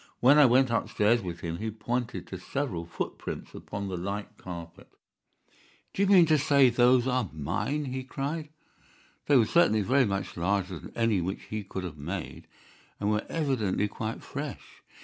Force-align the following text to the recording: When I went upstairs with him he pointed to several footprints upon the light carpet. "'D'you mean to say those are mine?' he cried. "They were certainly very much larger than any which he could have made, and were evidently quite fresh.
When 0.19 0.39
I 0.39 0.47
went 0.47 0.71
upstairs 0.71 1.21
with 1.21 1.41
him 1.41 1.57
he 1.59 1.69
pointed 1.69 2.25
to 2.25 2.39
several 2.39 2.87
footprints 2.87 3.53
upon 3.53 3.87
the 3.87 3.97
light 3.97 4.35
carpet. 4.35 4.87
"'D'you 5.93 6.07
mean 6.07 6.25
to 6.25 6.39
say 6.39 6.71
those 6.71 7.05
are 7.07 7.29
mine?' 7.31 7.85
he 7.85 8.03
cried. 8.03 8.49
"They 9.27 9.35
were 9.37 9.45
certainly 9.45 9.81
very 9.83 10.05
much 10.05 10.35
larger 10.35 10.79
than 10.79 10.91
any 10.97 11.21
which 11.21 11.43
he 11.51 11.63
could 11.63 11.83
have 11.83 11.99
made, 11.99 12.47
and 12.99 13.11
were 13.11 13.27
evidently 13.29 13.87
quite 13.87 14.23
fresh. 14.23 14.81